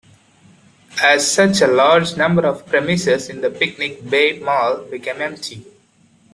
[1.03, 5.63] As such a large number of premises in the Picnic Bay Mall became empty.